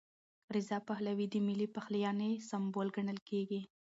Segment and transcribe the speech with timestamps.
[0.55, 3.61] رضا پهلوي د ملي پخلاینې سمبول ګڼل کېږي.